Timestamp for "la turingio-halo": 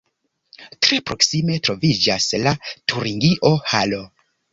2.45-4.01